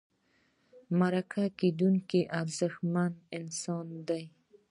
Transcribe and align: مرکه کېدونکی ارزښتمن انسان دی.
مرکه 0.99 1.43
کېدونکی 1.59 2.21
ارزښتمن 2.39 3.11
انسان 3.39 3.87
دی. 4.07 4.23